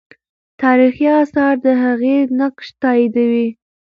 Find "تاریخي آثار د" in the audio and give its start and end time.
0.61-1.67